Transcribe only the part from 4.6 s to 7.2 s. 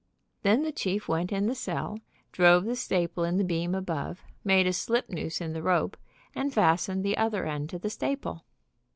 a slipnoose in the rope, and fastened the